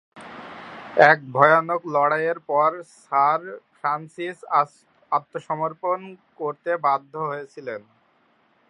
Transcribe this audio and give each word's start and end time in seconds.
এক 1.11 1.19
ভয়ানক 1.35 1.81
লড়াইয়ের 1.95 2.39
পর 2.49 2.69
স্যার 2.99 3.41
ফ্রান্সিস 3.75 4.37
আত্মসমর্পণ 5.11 5.99
করতে 6.39 6.71
বাধ্য 6.85 7.13
হয়েছিলেন। 7.29 7.81